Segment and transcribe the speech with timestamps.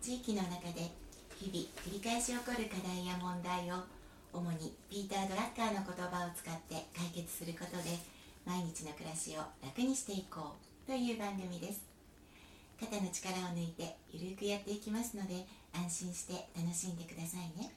[0.00, 0.90] 地域の中で
[1.40, 3.84] 日々繰り返し起こる課題や問題を
[4.32, 7.98] 主にピーター・ドラッカーの言葉を使って解決することで
[8.44, 10.54] 毎日の暮らしを楽にしていこ
[10.86, 11.80] うという番組です。
[12.78, 17.70] 肩の力を抜いてゆるくやっていきますので安心して楽しんでくださいね。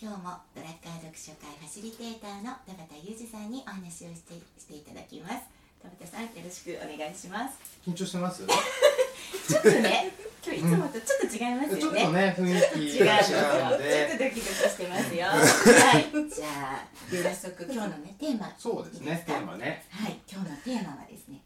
[0.00, 5.34] 今日もドラッカー読書会ファシリテーターの田畑裕二さんにお話をしてしていただきます。
[5.82, 7.58] 田畑さんよろしくお願いします。
[7.86, 8.42] 緊張してます？
[8.46, 10.12] ちょっとね
[10.44, 13.26] 今日いつもとちょっと違いますよね、ちょっとね雰囲気違うがんで。
[13.26, 15.26] ちょっでとドキドキしてますよ。
[15.28, 16.06] はい。
[16.30, 18.54] じゃあ早速今日のねテーマ。
[18.58, 19.84] そうですねテーマね。
[19.90, 21.40] はい今日のテーマはですね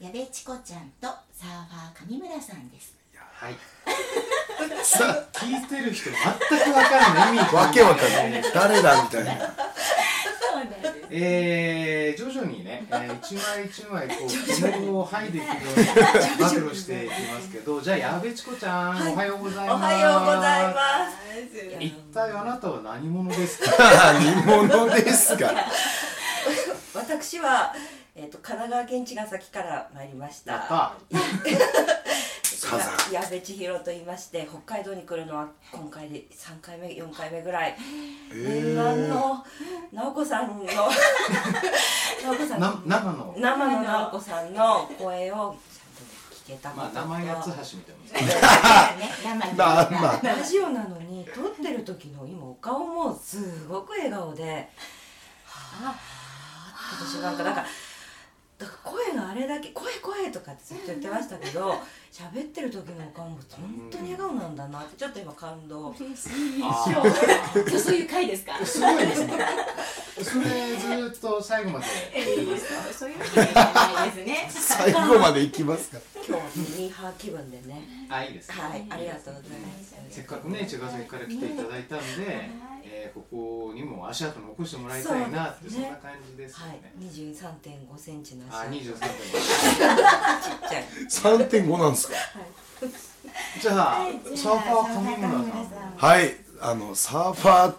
[0.00, 2.94] 矢部千子ちゃんとサーファー上村さんです。
[3.14, 3.56] はい。
[4.84, 8.42] さ聞いてる人全くわからない意味わけわかんない。
[8.54, 9.30] 誰だみたいな
[11.14, 15.84] えー、徐々にね、 えー、一枚一枚こう記録を剥いでいくように
[16.38, 19.94] 暴露していきますけどじゃあ矢部千子ちゃん、おはようございおます。
[19.94, 21.16] はようございます。
[21.80, 23.70] 一体あなたは何者ですか？
[24.14, 25.52] 何者ですか？
[26.94, 27.74] 私は、
[28.14, 30.92] えっ、と神奈川県茅ヶ崎から参りました。
[32.64, 37.76] あ火山矢部千尋と言いまして、北海道に来るのは今回で三回目、四回目ぐらい。
[38.34, 39.44] 念願の
[39.92, 42.60] 直子さんの 直子さん。
[42.60, 42.80] なの？
[42.86, 43.82] 生の生の。
[43.82, 45.56] 直子さんの声をちゃんと
[46.34, 47.06] 聞けたこ まあとと。
[47.08, 47.92] 生八つ橋みた。
[48.18, 48.26] い
[49.56, 54.70] なラジオなのに撮ってる時の今お顔もすごく笑顔で。
[55.44, 55.94] は あ
[57.00, 57.42] 私なんか。
[57.44, 57.64] なんか
[58.62, 61.74] だから声があれだけ声声とかってずっと言ってましたけど
[62.12, 65.90] 喋ってる時のお顔も本当に笑顔なんだなってちょっと今感動。
[65.98, 66.62] 嬉しい。
[66.62, 68.64] あ今そういう回ですか？
[68.64, 69.32] すごいですね。
[70.22, 70.76] それ
[71.10, 71.86] ずっと最後まで。
[72.96, 74.50] そういうわけにはいかないですね。
[74.50, 77.82] 最後まで行きますか今日ミーハー気分でね。
[78.08, 78.54] あいいですね。
[78.62, 79.94] はいありがとうございます。
[80.10, 82.04] せっかくね茅ヶ崎から来ていただいたんで、
[82.84, 86.92] えーここにも足跡残してもらいたいなってそ,、んな感じですよはいね。
[87.00, 89.16] 23.5センチのあ、足二十三ちっ
[90.68, 92.14] ちゃい3.5なんですか？
[93.60, 95.96] じゃあ、じゃあサーファー上村さん。
[95.96, 97.76] はいあのサーファーっ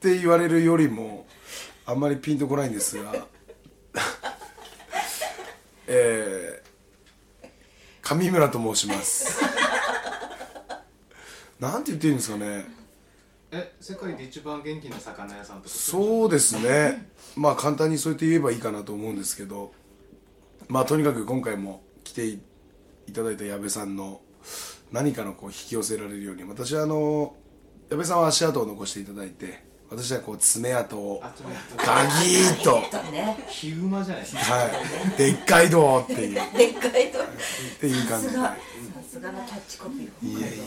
[0.00, 1.26] て言われるよりも
[1.86, 3.12] あんまりピンとこないんですが。
[5.86, 6.63] えー、
[8.04, 9.42] 上村と申します。
[11.58, 12.66] なんて言っていいんですかね。
[13.50, 17.10] え、世界で一番元気な魚屋さんとそうですね。
[17.34, 19.72] まあ簡単にそうやって言えばいいかなと思うんですけど。
[20.68, 22.40] まあとにかく今回も来てい
[23.12, 24.20] ただいた矢部さんの
[24.92, 27.34] 何かのこう引き寄せられるように私はあの
[27.90, 29.64] 矢部さんは足跡を残していただいて
[29.96, 31.30] 私はこう爪痕をガ
[32.24, 32.80] ギーッと
[33.48, 34.42] ヒグマじゃないですか。
[34.42, 34.68] は
[35.14, 35.18] い。
[35.18, 36.40] でっかいどうっていう。
[36.42, 37.18] っ でっかいと
[37.80, 38.28] ていう感じ。
[38.28, 38.42] でさすが。
[38.48, 38.56] さ
[39.10, 40.64] すがのキャッチコピーいやいやいや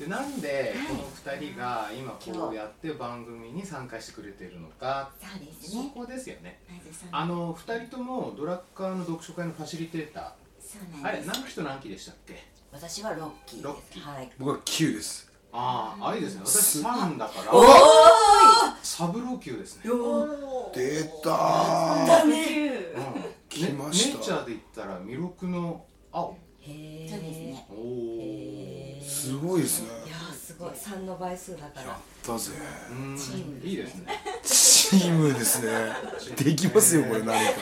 [0.00, 5.10] で、なんでこの二人が今こうやって番組に参加してくれているのか。
[5.20, 6.60] そうですそねこですよね。
[7.12, 11.06] あの二人ともドラッカーの読書会のファシリテーター。
[11.06, 12.42] あれ何期と何期でしたっけ？
[12.72, 14.02] 私はロッキーロッキー。
[14.02, 14.32] ですはい。
[14.38, 16.42] 僕は9ですああ、あれですね。
[16.44, 17.52] 私三だから。
[17.52, 17.64] お
[18.82, 19.90] サブロー級ですね。
[19.90, 21.30] お出た
[22.06, 22.68] だね。
[22.94, 24.18] うん来ました。
[24.18, 26.38] ネチャーで言ったら弥勒の青。
[26.60, 27.66] へえそうですね。
[27.70, 29.04] おお。
[29.04, 29.88] すごいですね。
[30.06, 30.70] いやーすごい。
[30.74, 32.52] 三の倍数だかやらったぜ。
[32.90, 34.06] うんチームいいですね。
[34.44, 35.72] チームですね。
[36.36, 37.52] できますよこれ何か。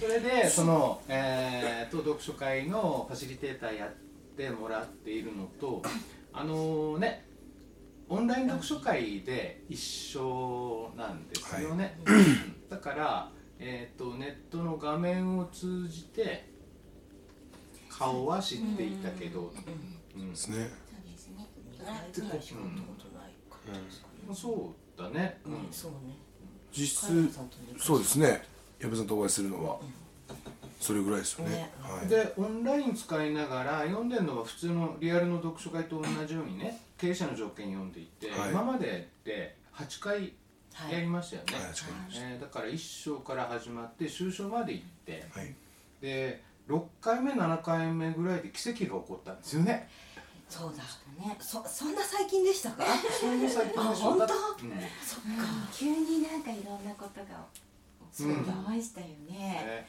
[0.00, 3.90] それでそのえー、と読書会のファシリテーターやっ
[4.36, 5.82] てもらっているのと
[6.32, 7.29] あのね
[8.10, 11.96] オンライン読書会で一緒なんですよね。
[12.68, 13.30] だから
[13.60, 16.50] えっ、とネットの画面を通じて
[17.88, 19.52] 顔は知っていたけど、
[20.16, 20.70] うんですね。
[20.92, 21.48] そうですね。
[24.34, 25.40] そうだね。
[25.44, 25.52] うん。
[25.52, 26.16] うんそうね。
[26.72, 27.32] 実質
[27.78, 28.42] そうですね。
[28.80, 29.78] 矢部さんとお会いするのは
[30.80, 31.56] それぐらいですよね。
[31.56, 31.70] ね。
[31.82, 32.08] はい。
[32.08, 38.50] でオンライン使いながら読んでるのは普通のリアルの読書会と同じようにね経営者の条件読んでいて、はい。
[38.50, 40.32] 今までって8回
[40.72, 40.92] はい。
[40.94, 45.54] やりましたよね、はい確かにえーだから1章から始まって終章まで行ってはい。
[46.00, 49.88] で6回目7回目ぐらいで奇跡が起こったんですよね。
[50.48, 50.82] そうだ
[51.24, 51.36] ね。
[51.40, 52.84] そそんな最近でしたか？
[53.20, 54.24] そういう最近でしょあ本当？
[54.24, 54.28] うん。
[55.04, 55.70] そっか。
[55.72, 57.44] 急になんかいろんなことが
[58.16, 58.44] 起うん。
[58.44, 59.36] きましたよね、ね。
[59.36, 59.84] はいそんな最いや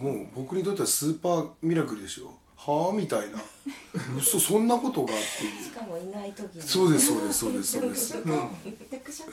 [0.00, 2.34] もう僕にとってはスーパーミラクルでしょ。
[2.56, 2.96] はあ？
[2.96, 3.38] みたいな。
[4.16, 5.58] 嘘そんなことがっていう。
[5.58, 6.62] 近しかもいない時に。
[6.62, 8.16] そうですそうですそうですそうです。
[8.18, 8.24] うん。
[8.24, 9.32] 読書会っ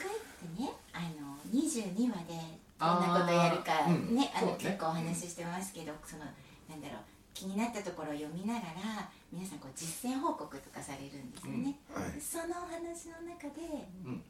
[0.58, 2.34] でねあの22話で
[2.78, 4.56] どんなことやるかねあのね。
[4.58, 6.24] 結構お話ししてますけどその
[6.68, 6.98] なんだろう。
[7.32, 12.02] 気になったところを読みながら皆さんこう実践報告とかされるんですよね、うん。
[12.02, 12.20] はい。
[12.20, 14.22] そのお話の中でうん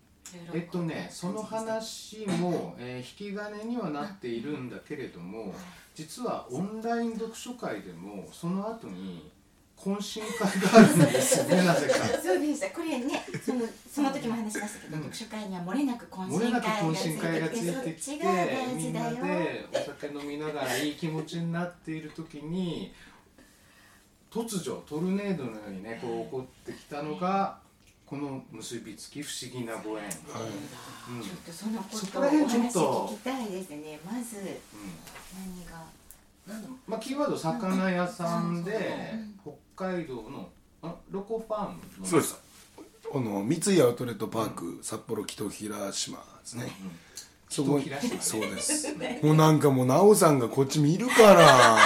[0.52, 5.54] えっとねその話も、えー引き金にはなっているんだけれども
[5.94, 9.30] 実はオンライン読書会でもその後に
[9.80, 11.94] 懇親会があるんですよね なぜか。
[12.22, 12.68] そうでした。
[12.68, 15.02] これねそのその時も話しましたけど、うん。
[15.04, 16.30] 読書会には漏れなく懇
[16.94, 18.26] 親会がつついてきていて
[18.76, 22.92] みんなでお酒飲みながらいい気持ちになっている時に
[24.30, 27.58] 突如トルネードのようにねこう起こってきたのが
[28.10, 30.10] この結びつき不思議なご縁、うん。
[31.22, 34.00] ちょっとそのこそとをお話聞きたいですね。
[34.04, 34.44] まずうん。
[35.38, 35.86] 何が
[36.88, 39.14] まあ、キーワード魚屋さんで
[39.76, 40.48] 北海道の
[40.82, 42.04] あロコファームの。
[42.04, 42.36] そうです。
[43.14, 46.72] あの三井アウトレットパーク、札幌北平島ですね、
[47.50, 47.80] そこ
[48.20, 48.94] そうです。
[49.22, 51.76] もうなんかもう奈緒さんがこっち見るから。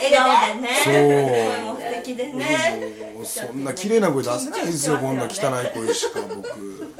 [0.00, 0.68] 笑顔でね。
[0.84, 0.94] そう。
[0.94, 5.30] 声も素敵でねもうそんな綺麗な声出せないですよこんな汚い
[5.74, 6.94] 声しか僕。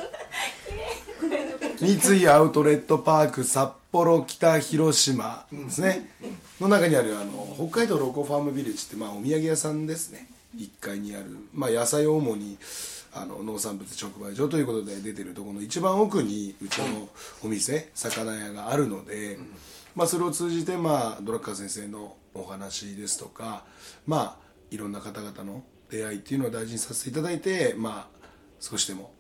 [1.79, 6.11] 三井アウトレットパーク札幌北広島ですね、
[6.61, 10.27] の中にあるあの北海道ロコファームビレッジって、まあ、お土産屋さんですね。
[10.59, 12.59] 1階にある、まあ、野菜を主に
[13.13, 17.09] あの農産物直売所ということで出てるところの一番奥にうちの
[17.43, 19.39] お店魚屋があるので、
[19.97, 23.65] まあ、それを通じて、まあ、ドラッカー先生のお話ですとか
[24.07, 28.27] まあいろんな方々の出会いっていうのを大事にさせていただいてまあ
[28.61, 29.13] 少しでも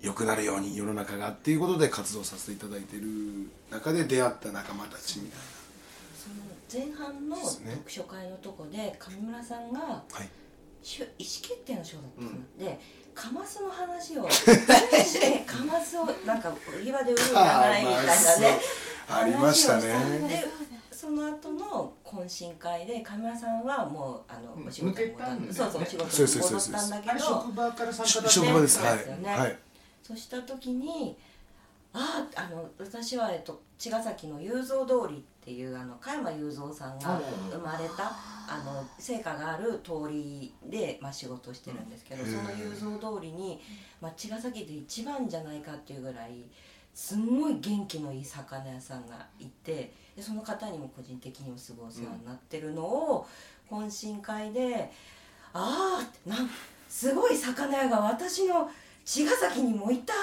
[0.00, 3.06] 良くなるように世の中がっていうことで活動させていただいている
[3.70, 5.40] 中で出会った仲間たちみたい
[6.16, 10.28] その前半の読書会のとこで上村さんがなはい。
[10.86, 12.78] 意思決定の章だったんで、
[13.16, 14.30] カマスの話を。
[14.30, 18.60] してカマスをなんか売り場で売るんじゃないみたいなね
[19.08, 20.28] ありました話をしたんね。
[20.28, 20.44] で
[20.94, 27.24] その後の懇親会で上村さんはもうあのうんお仕事に戻抜けたんだそうそうお仕そう事ですそうですに戻ったんだけど。
[27.24, 29.30] 職場から参加だった職場ですはいそうですよね。
[29.30, 29.58] はい。
[30.02, 31.16] そうした時に
[31.92, 37.20] あああの私は、えっと、茅ヶ崎の雄三通りっていうあの加山雄三さんが
[37.52, 38.12] 生まれた
[38.48, 43.60] あの成果がある通りで、まあ、仕事をしてるんですけど、うんその雄三通りに、
[44.00, 46.44] まあ、茅ヶ崎で一番じゃないかっていうぐらい
[46.94, 53.26] すんごい元気のいい魚屋さんがいてでその方にも個人的にもすごいお世話になってるのを、
[53.70, 54.90] 懇親会で
[55.52, 56.48] 「ああ!」ってなん
[56.88, 58.70] すごい魚屋が私の
[59.04, 60.14] 茅ヶ崎にもいた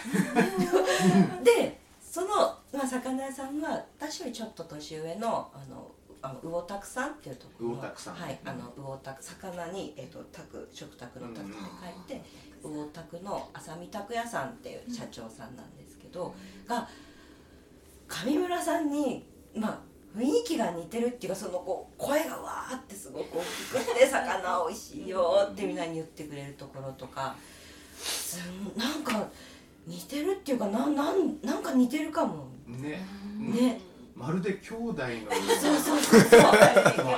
[1.42, 1.79] で
[2.10, 2.28] その、
[2.72, 5.92] まあ、魚屋さんは私よりちょっと年上のあの
[6.22, 7.68] あの魚拓さんっていうところ。
[7.68, 8.14] の魚拓さん。
[8.16, 11.52] はいあの魚拓魚に、えっと拓食卓の拓って
[12.08, 12.24] 書いて
[12.62, 16.34] 魚拓の浅見拓也さんっていう社長さんなんですけど、
[16.66, 16.88] が
[18.08, 19.78] 上村さんにまあ
[20.18, 23.40] 雰囲気が似てるっていうかそのこう声がわーってすごく大
[23.78, 27.36] きくて「魚美味しいよ」ってみんなに言ってくれるところとか
[27.96, 29.28] すんなんか
[29.86, 32.48] 似てるっていうかなんなんなんか似てるかも。
[32.66, 33.04] ね。
[33.38, 33.80] ね。
[34.14, 34.98] まるで兄弟の
[35.60, 36.40] そうそうそうそう。
[36.42, 36.50] ま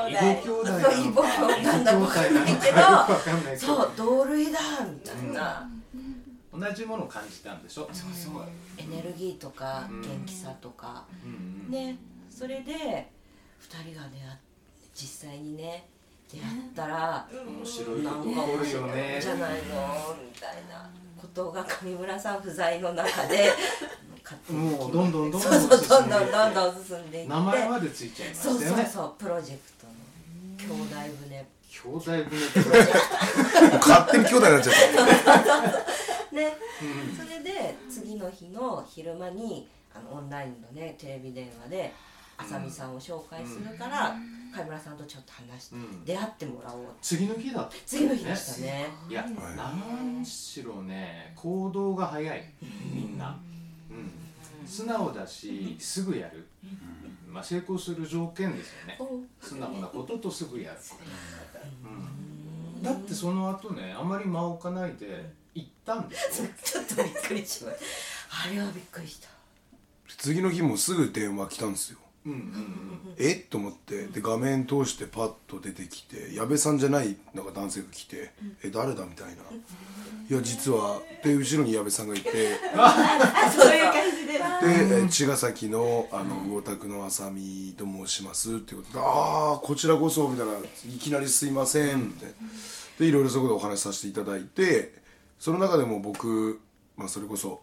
[0.04, 3.58] あ異母兄弟なのかそう異母兄弟なんだわかんないけど。
[3.58, 5.68] そう同類だみたいな、
[6.52, 7.88] 同じものを感じたんでしょ？
[7.92, 8.42] そうそう
[8.78, 10.00] エネルギーとかうん。
[10.02, 11.96] 元気さとか、うんうんね。
[12.30, 14.38] それで2人が出会っ
[14.94, 15.88] 実際にね
[16.30, 18.02] 出会ったら、面白い。
[18.02, 20.16] なんかこと起こるよ面白いじゃないの？
[20.22, 20.90] みたいな。
[21.20, 23.52] ことが上村さん不在の中で
[24.24, 26.32] 勝手にもうどんどんどんどんそうそうどんどん進んでいって。
[26.32, 27.28] どんどん進んでいって。
[27.30, 28.82] 名前までついちゃいまそうしたよね。
[28.84, 30.94] そうそうプロジェクトの兄弟
[31.28, 31.46] 船。
[31.70, 34.74] 兄弟船プロジェクもう勝手に兄弟になっちゃっ
[35.44, 35.92] た
[36.36, 36.56] ね、
[37.16, 41.92] それで次の日の昼間にあのオンラインのねテレビ電話で
[42.42, 44.14] 浅見さんを紹介するから、
[44.54, 46.04] 貝村さんとちょっと話して、うん。
[46.04, 47.74] 出会ってもらおう次の日だった。
[47.86, 48.86] 次の日でしたね。
[49.08, 52.44] いや何しろね行動が早い。
[52.92, 53.38] みんな、
[53.90, 56.46] うん、素直だしすぐやる、
[57.26, 58.98] まあ、成功する条件ですよね。
[59.40, 60.78] 素直なこととすぐやる、
[62.76, 66.48] うん、だってその後ねあまり間を置かないで行ったんですよ。
[66.62, 69.28] ちょっとびっくりしましたあれはびっくりした。
[70.18, 73.14] 次の日もすぐ電話来たんですようんうんうん。
[73.18, 73.32] え？
[73.32, 74.06] っと思って。
[74.06, 78.30] で画面通してパッと出てきて矢部さんじゃないなんか男性が来て
[78.62, 79.32] 「え誰だ?」みたいな
[80.30, 82.30] 「いや実は」で後ろに矢部さんがいて。
[82.30, 82.58] で
[83.54, 84.32] そういう感じで。
[84.64, 90.52] え茅ヶ崎のあの魚拓の浅見と申しますってことで「ああこちらこそ」みたいな
[90.86, 92.34] 「いきなりすいません」みたいな。
[92.98, 94.94] でいろいろそこでお話しさせていただいて
[95.38, 96.60] その中でも僕、
[96.96, 97.62] まあ、それこそ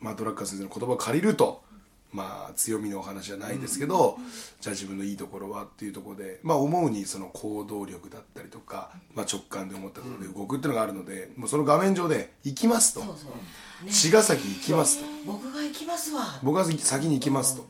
[0.00, 1.64] まあ、ドラッカー先生の言葉を借りると
[2.12, 4.18] まあ強みのお話じゃないですけど、
[4.60, 13.00] じゃあ自分のいいところはっていうところで、まあ、思うにその行動力だったりとか、まあ、直感で思ったことで動くっていうのがあるので、もうその画面上で「行きます」と。
[13.00, 15.04] そうそう、ね、「茅ヶ崎行きます」と。
[15.26, 17.66] 僕が行きますわ「僕は先に行きます」と。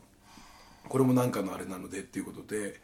[0.88, 2.80] これも何かのあれなのでっていうことで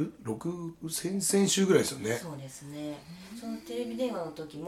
[0.00, 2.16] え六先々週ぐらいですよね。
[2.16, 2.98] そうですね。
[3.38, 4.66] そのテレビ電話の時も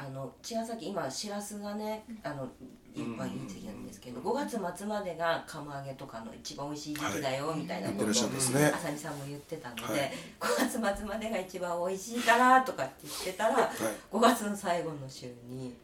[0.00, 2.48] あの茅ヶ崎今しらすがねあの
[2.94, 8.72] いっぱいいい時期なんですけど5月末までが釜揚げとかの一番美味しい時期だよみたいなことを言ってらっしゃるんですね。
[8.74, 10.12] 浅見さんも言ってたので、はい。
[10.40, 13.70] 5月末までが一番美味しいからとかって言ってたら、
[14.12, 15.74] 5月の最後の週に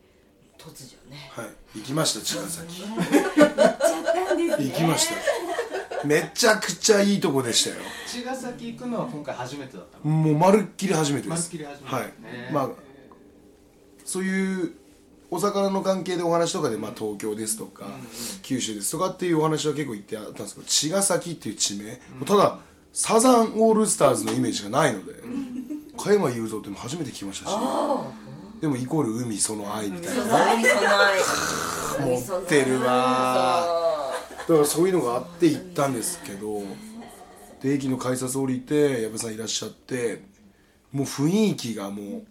[0.58, 1.30] 突如ね。
[1.30, 1.78] はい。
[1.78, 2.82] 行きました茅ヶ崎。
[2.82, 2.96] 行っ
[3.36, 4.64] ちゃったんですね。
[4.70, 6.06] 行きました。
[6.06, 7.76] めちゃくちゃいいとこでしたよ。
[8.06, 10.12] 茅ヶ崎行くのは今回初めてだったの。
[10.12, 11.36] もうまるっきり初めてです。
[11.36, 12.04] まるっきり初めてはい。
[12.04, 12.85] ねまあ
[14.06, 14.72] そういう
[15.30, 17.86] お魚の関係でお話とかで、まあ、東京ですとか、
[18.42, 22.58] 九州ですとかっていうお話は結構言ってあったんですけど茅ヶ崎っていう地名、ただ
[22.92, 25.14] サザンオールスターズのイメージがないので、
[25.98, 27.56] 加山雄三っていうの初めて聞きましたし
[28.60, 30.22] でもイコール海その愛みたいな。
[30.22, 31.18] その愛その愛。
[32.06, 34.12] 持ってるわ
[34.46, 36.62] だからそういうのがあって行ったんですけど
[37.62, 40.22] で駅の改札降りて矢部さんいらっしゃって
[40.92, 42.24] もう雰囲気がもう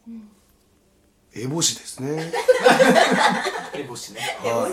[1.36, 2.32] 烏帽子です ね。
[3.74, 4.20] エボシね。
[4.44, 4.70] は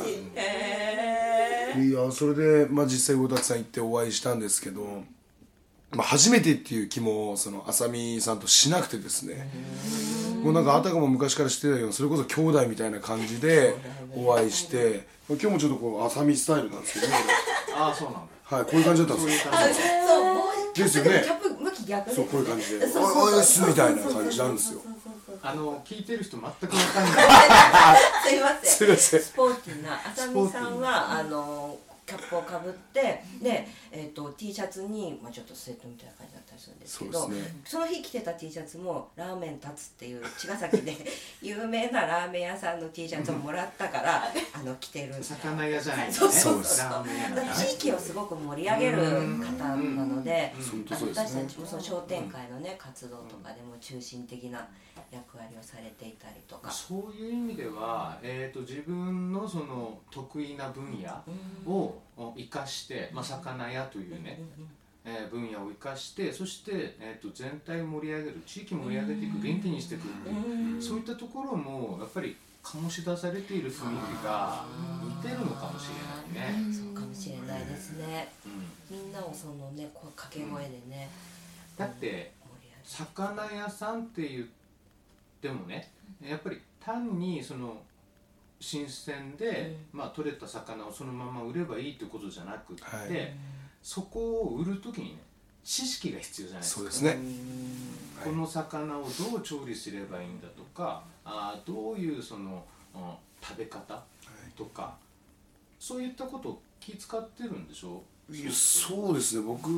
[1.77, 1.89] い。
[1.89, 5.03] いやそれで、まあ、実際魚達さん行ってお会いしたんですけど、
[5.91, 9.51] まあ、初めてっていう気もその浅見さんとしなくてですね。
[10.43, 13.75] もうなんかあたかも昔から知ってたようなそれこそ兄弟みたいな感じで
[14.15, 17.09] お会いして今日もちょっとこう浅見スタイルなんですけど。
[17.09, 17.15] ね
[17.75, 18.57] ああそうなんだ。
[18.57, 19.53] はいこういう感じだったんですよ。
[20.07, 20.41] そう帽
[20.75, 21.23] 子ですよね。
[21.25, 24.81] キャップ向き逆でそうこういう感じで「そうそうおいおいっす」みたいな感じなんですよ
[25.45, 27.97] あの聞いてる人全くわかんない。
[28.25, 28.71] すいません。
[28.71, 29.21] すいません。
[29.21, 30.01] スポーティーな。
[30.15, 37.37] 浅見さんはあのキャップをかぶってで、えー、と T シャツに、まあ、ちょっとスウェットみたいな感じだったりするんですけどね。
[37.65, 40.97] その日着てた T シャツもラーメン立つっていう茅ヶ崎で
[41.41, 48.99] 有名なラーメン屋さんの T シャツをもらったからあの着てる魚屋じゃないそうそうですラーメン屋だからだから地域をすごく盛り上げる
[49.39, 50.53] 方なので
[50.91, 54.69] 私たちもその商店会のね活動とかでも中心的な
[55.11, 56.71] 役割をされていたりとか。
[56.71, 61.11] そういう意味では、えー、と自分のその得意な分野
[61.71, 61.92] を
[62.37, 64.41] 生かして、まあ、魚屋というね、
[65.05, 74.65] えー分野を生かしてそして、えー、と全体を盛り上げる地域を盛り上げていく元気にしていくっていうそういったところもやっぱり醸し出されている雰囲気が
[75.03, 76.73] 似てるのかもしれないね。
[76.73, 78.31] そうかもしれないですね。
[78.47, 78.97] うん。
[78.97, 81.11] みんなをそのね、こう掛け声でね。
[81.77, 82.33] だって。
[82.85, 84.45] 魚屋さんって言っ
[85.41, 85.91] てもね
[86.23, 87.81] やっぱり単にその
[88.63, 93.35] 新鮮で、まあ、取れた魚をそのまま売ればいいってことじゃなくって、はい。
[93.83, 95.19] そこを売る時にね
[95.65, 96.81] 知識が必要じゃないですか。
[96.81, 97.19] そうですね。
[98.23, 102.65] この魚をどう調理すればいいんだとかあーどういうその、
[102.95, 103.03] うん
[103.45, 104.01] 食べ方
[104.57, 104.95] とか、
[105.81, 108.01] そういったことを気使ってるんでしょ？
[108.31, 109.43] いやそうですね。
[109.43, 109.69] 僕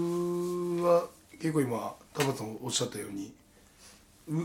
[0.83, 3.33] は結構今田畑さんおっしゃったように
[4.29, 4.43] う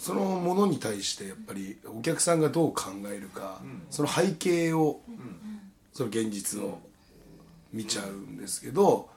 [0.00, 5.00] そのものに対してやっぱりお客さんがどう考えるか、その背景を、
[5.92, 6.78] その現実を
[7.72, 9.10] 見ちゃうんですけど、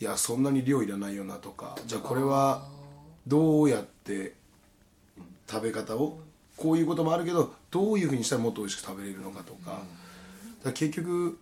[0.00, 2.66] いやそんなに量いらないよなとかじゃあこれは
[3.26, 4.34] どうやって
[5.48, 6.20] 食べ方を
[6.56, 9.80] こういうこともあるけどどういうふうにしたらもっと美味しく食べれるのかとか,、
[10.62, 11.38] だ結局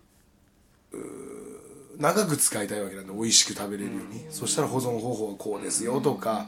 [1.97, 6.47] 長く使いたいわけなんで美味しく食べれるように、そしたら保存方法はこうですよとか、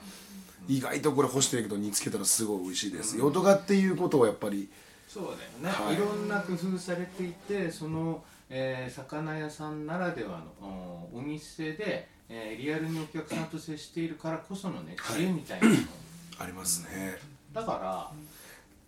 [0.68, 3.18] 意外とこれ干してるけど煮つけたらすごい美味しいです。
[3.18, 4.70] よとかっていうことをやっぱり
[5.08, 5.96] そうだよね、はい。
[5.96, 15.76] い、ろんな工夫されていてその、えー魚屋さんならではのおお店で、えーリアルにお客さんと接しているからこそのね知恵みたいなの、
[16.40, 17.18] ありますね。
[17.54, 18.12] だから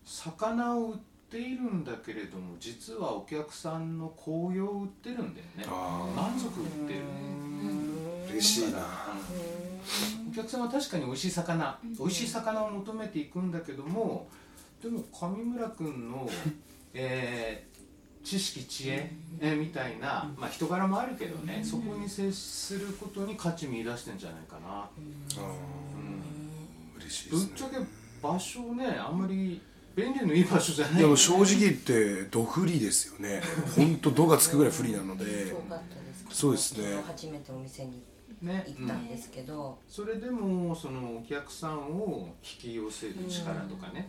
[0.05, 0.97] 魚を売っ
[1.31, 5.65] ているんだけれども実はお客さんの紅葉を売ってるんだよね。
[5.67, 6.99] あ満足売ってる
[8.31, 8.79] 嬉しいな。
[10.39, 14.27] お客さんは確かに美味しい魚美味しい魚を求めていくんだけども
[14.81, 16.29] でも上村君の、
[16.93, 17.69] えー
[18.21, 27.47] 知識知恵、えーみたいな、まあ、人柄もあるけどねそこに接することに価値見出してんじゃないかな、あー嬉しいですね。
[27.47, 27.67] ぶっちゃ。
[27.69, 27.77] け
[28.21, 29.61] 場所ねあんまり
[29.95, 31.01] 便利のいい場所じゃない。
[31.01, 33.41] でも正直言ってど不利ですよね。
[33.75, 35.47] 本当度がつくぐらい不利なので。
[35.47, 36.25] すごかったです。
[36.29, 37.01] そうですね。
[37.07, 37.97] 初めてお店にね、
[38.41, 44.07] 行ったうんんですけど、それでもそのお客さんを引き寄せる力とかね、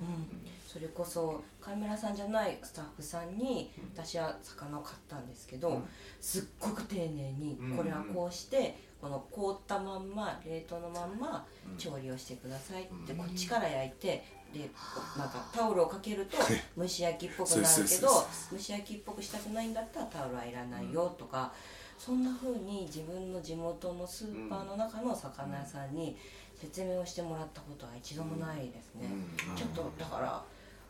[0.66, 5.82] それこそカメラさんじゃないスタッフさんに私は魚を買ったんですけど、うん。
[6.20, 11.76] すっごく丁寧にうんこれはこうして、この凍ったまんま冷凍のまんまうん。
[11.76, 13.18] 調理をしてくださいって、うん。
[13.18, 14.70] こっちから焼いてで
[15.16, 16.36] なんかタオルをかけると
[16.76, 18.08] 蒸し焼きっぽくなるけど
[18.52, 21.52] 蒸し焼きっぽくしたくないんだったらタオルはいらないよとか、
[22.00, 26.16] そんな風に自分の地元のスーパーの中の魚屋さんに
[26.58, 29.06] 説明をしてもらったことは一度もないですね、
[29.50, 29.54] うん。
[29.54, 30.42] ちょっとだから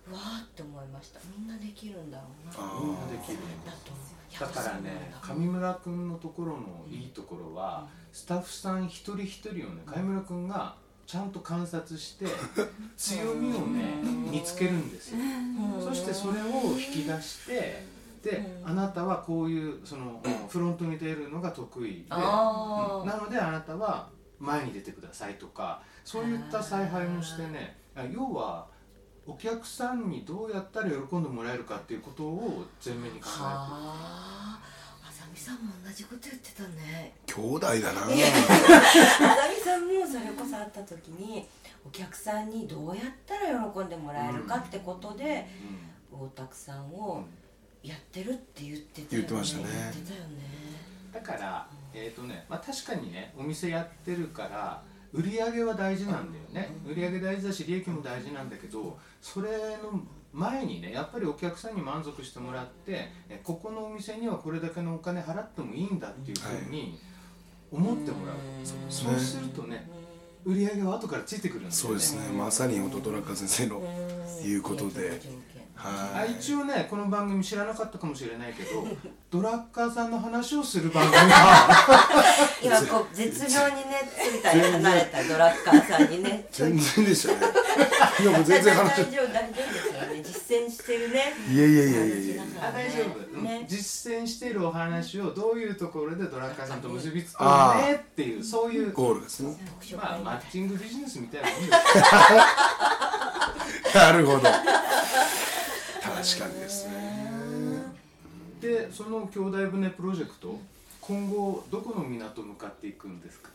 [0.09, 1.19] うわーって思いました。
[1.37, 2.81] みんなできるんだろうな。
[2.81, 3.91] みんなできるだと
[4.39, 10.77] だからね上村君のところのいいところはスタッフさん一人一人をね上村君が
[11.09, 12.27] ちゃんと観察して
[12.97, 13.97] 強みをね
[14.31, 15.19] 見つけるんですよ。
[15.81, 17.85] そしてそれを引き出して
[18.23, 22.17] であなたはこういうその フロントに出るのが得意でな
[23.17, 24.09] のであなたは
[24.39, 28.67] 前に出てくださいとかそういった采配もしてねあ要は
[29.27, 34.61] お客さんにどうやったら喜んでもらえるかっていうことを前面に考えはあ。
[35.09, 37.15] あさみさんも同じこと言ってたね。
[37.27, 38.03] 兄弟だな。
[38.03, 38.17] あさみ
[39.63, 41.47] さんもそれこそ会った時に
[41.87, 45.45] お客さんにどうやったら喜んでもらえるかってことでてる、
[46.13, 46.93] 大田区さんうん。
[46.95, 47.25] を
[47.83, 49.09] やってるって言ってたよね。
[49.11, 49.65] 言ってましたね。
[51.13, 54.83] だからえっ、とね、まあ、確かにねお店やってるから
[55.13, 56.75] 売り上げは大事なんだよね。
[56.87, 59.49] 売り上げ大事だし利益も大事なんだけどそれ
[59.83, 60.01] の
[60.33, 66.99] 前にねやっぱりお客さんに満足してもらってえここのお店にはこれだけのお金払ってもいいんだっていうふうに
[67.73, 68.91] 思ってもらう、うん。
[68.91, 69.89] そうするとね
[70.45, 71.77] 売り上げは後からついてくるんだよね。
[71.77, 72.33] そうですね。
[72.33, 73.83] まさに本当ドラッカー先生のう
[74.17, 74.21] ん。
[74.43, 75.21] いうことで
[75.83, 78.87] あ一応ねこの番組知らなかったかもしれないけど
[79.31, 81.27] ドラッカーさんの話をする番組が。
[82.63, 87.53] 今こう絶妙にねついたり離れたドラッカーさんにねい 全然でしたね
[88.21, 88.25] い。
[88.25, 90.23] やもう全然話大丈夫大丈夫ですよね。
[90.23, 91.35] 実践してるね。
[91.49, 92.43] いやいやいやいやいや。
[92.61, 93.45] あ大丈夫、うん。
[93.45, 93.65] ね。
[93.69, 98.93] 実践しているお話をどういうところでドラッカーさんと結びつくのねっていうそういう。
[98.93, 99.57] ゴールですね。
[99.97, 101.71] まあ会マッチングビジネスみたいなもんです。
[103.95, 104.43] なるほど
[106.23, 107.83] 確かにですね。
[108.61, 110.59] でその兄弟船プロジェクト
[111.01, 113.51] 今後どこの港向かっていくんですか？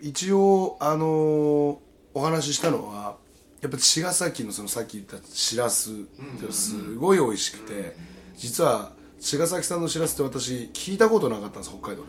[0.00, 1.76] 一応あのー
[2.12, 3.16] お話ししたのは
[3.60, 5.94] やっぱ茅ヶ崎のそのさっき言ったしらすっ
[6.44, 7.94] てすごい美味しくて
[8.36, 12.04] 実は茅ヶ崎産のしらすって私聞いたことなかったんです北海道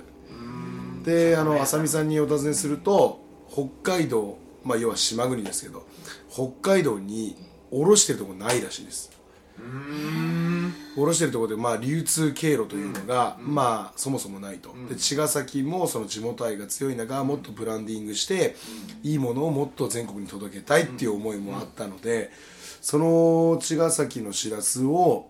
[1.05, 1.31] で。
[1.31, 5.85] であの浅見さんにお尋ねすると北海道まあ要は島国ですけど
[6.31, 7.35] 北海道に
[7.71, 9.11] 卸してるところないらしいです。
[10.97, 18.55] 卸してるところでまあ流通経路というのが、まあそもそもないと、で茅ヶ崎もその地元愛が強い中もっとブランディングして、
[19.03, 22.31] いいものをもっと全国に届けたいっていう思いもあったので、
[22.81, 25.29] その茅ヶ崎のしらすを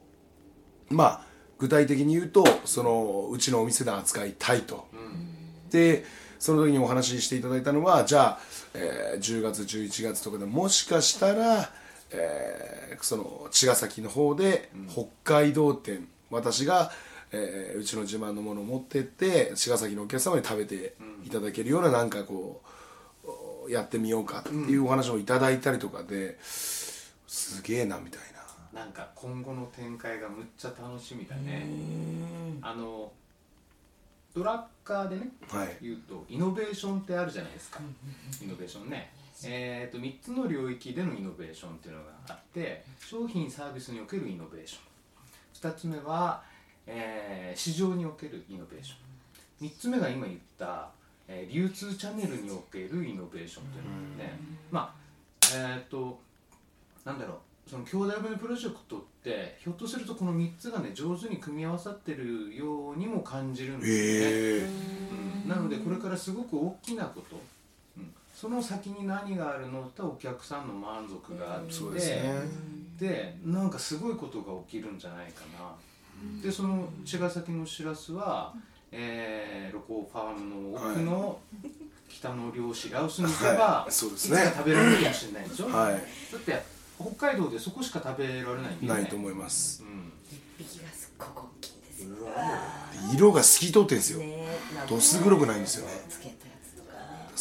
[0.90, 1.26] まあ
[1.60, 4.88] 具体的に言うとそのうちのお店で扱いたいと、
[5.70, 6.06] で
[6.40, 8.40] その時にお話ししていただいたのはじゃあ、
[8.74, 11.70] えー10月11月とかでもしかしたら、
[12.14, 16.92] えーその茅ヶ崎の方で北海道店、私が、
[17.32, 20.96] えーうちの自慢のものを持ってって茅ヶ崎のお客様に食べて
[21.26, 22.62] いただけるようななんかこ
[23.68, 27.14] うやってみようかっていうお話をいただいたりとかです
[27.64, 28.22] げえなみたい
[28.74, 28.82] な。
[28.82, 31.66] なんか今後の展開がむっちゃ楽しみだね。
[32.62, 33.12] あの
[34.36, 35.78] ドラッカーでねはい。
[35.82, 37.80] 言うとイノベーションってあるじゃないですか。
[38.44, 39.12] イノベーションね
[39.50, 45.72] えー、と3つの領域でのイノベーションっていうのがあって商品サービスにおけるイノベーション。
[45.72, 46.44] 2つ目は、
[46.88, 49.68] えー市場におけるイノベーション。
[49.68, 50.90] 3つ目が今言った、
[51.28, 56.20] えー流通チャンネルにおけるイノベーションっていうのがあってまあえっ、と
[57.06, 64.04] なんだろうその兄弟船プロジェクトってひょっとするとこの3つがね上手に組み合わさってるようにも感じるんですよね。
[64.04, 64.70] へえ
[65.44, 65.50] うん。
[65.50, 67.42] なのでこれからすごく大きなこと、うん
[68.42, 72.34] その先に何があるのってお客さんの満足があって、そうですね。
[73.00, 75.76] でなんかすごいことが起きるんじゃないかな、
[76.42, 78.56] でその茅ヶ崎のしらすは、
[78.92, 81.40] えーロコファームの奥の
[82.10, 83.92] 北の漁師ラオスに行けば、はい。
[83.92, 85.94] そうですいねつか食べられるかもしれないでしょ、はい。
[85.94, 86.64] だって
[87.00, 88.88] 北海道でそこしか食べられないね。
[88.88, 89.84] ないと思います。
[89.84, 90.12] うん。
[90.32, 92.16] 一匹がすっごく大きいんですよ。
[93.14, 94.20] 色が透き通ってんですよ。
[94.20, 94.48] ね
[94.90, 95.94] どす黒くないんですよね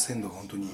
[0.00, 0.64] 鮮度が本当に。
[0.64, 0.70] いい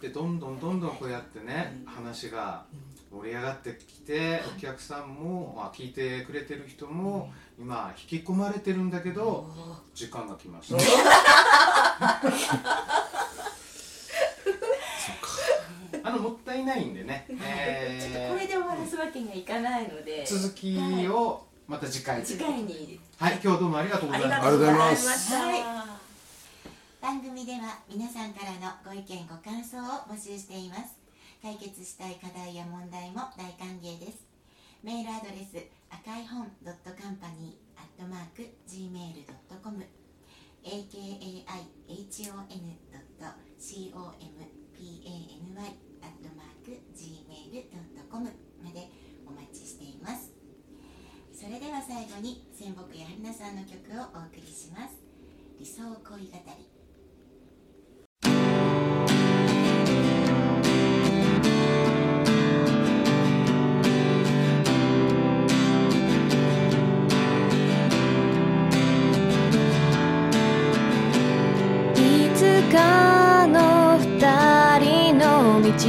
[0.00, 2.64] でどんどんどんどんこうやってね話が
[3.12, 9.50] 盛り上がってきてお客さんも、まあ、聞いてくれてる人も今引き込まれてるんだけど
[9.94, 10.78] 時間が来ました。
[16.02, 20.24] あのもったいないんでね、ちょっとえこれで終わけにはいかないので。
[20.26, 20.78] 続き
[21.08, 22.98] をまた次回次回に。
[23.18, 25.26] はい今日どうもありがとうございますありがとうございます。
[25.26, 25.89] した
[27.00, 31.00] 番組では皆さんからのご意見ご感想を募集しています。
[31.40, 34.18] 解決したい課題や問題も大歓迎です。
[34.84, 35.56] メールアドレス
[35.88, 38.44] 赤い本 .company.gmail.com akaihon.company アットマーク
[46.92, 48.28] Gmail.com
[48.62, 48.90] まで
[49.26, 50.34] お待ちしています。
[51.32, 54.98] それでは最後に仙北や春菜さんの曲をお送りします。
[55.58, 56.69] 理想恋語り。
[75.80, 75.86] 道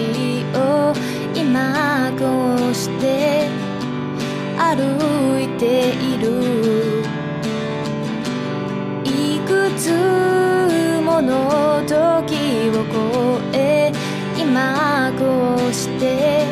[0.90, 0.94] を
[1.36, 2.24] 今こ
[2.72, 3.50] うして
[4.58, 7.04] 歩いている。
[9.04, 9.92] いくつ
[11.04, 12.74] もの時を
[13.52, 13.92] 越え
[14.38, 15.24] 今こ
[15.70, 16.46] うして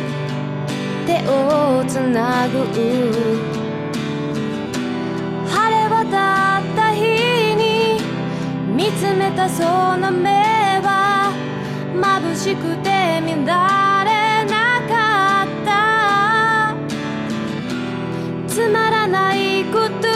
[1.08, 2.58] 手をつなぐ。
[5.48, 8.02] 晴れ渡った日に
[8.76, 9.64] 見つめたそ
[9.98, 10.49] の目
[12.02, 13.46] 眩しくて乱
[14.06, 14.94] れなか
[15.46, 16.76] った。
[18.48, 20.09] つまらないこと